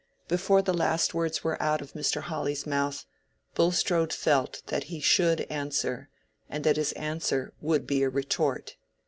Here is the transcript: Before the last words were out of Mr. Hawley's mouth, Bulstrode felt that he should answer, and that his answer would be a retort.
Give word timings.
Before 0.27 0.63
the 0.63 0.73
last 0.73 1.13
words 1.13 1.43
were 1.43 1.61
out 1.61 1.79
of 1.79 1.93
Mr. 1.93 2.21
Hawley's 2.21 2.65
mouth, 2.65 3.05
Bulstrode 3.53 4.11
felt 4.11 4.63
that 4.65 4.85
he 4.85 4.99
should 4.99 5.41
answer, 5.41 6.09
and 6.49 6.63
that 6.63 6.77
his 6.77 6.91
answer 6.93 7.53
would 7.61 7.85
be 7.85 8.01
a 8.01 8.09
retort. 8.09 8.77